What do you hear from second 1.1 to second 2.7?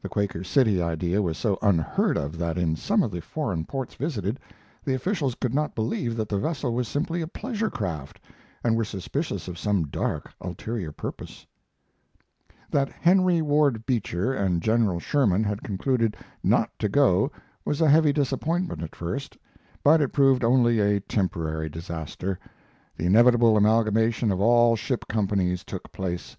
was so unheard of that